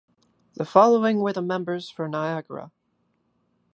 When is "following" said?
0.65-1.19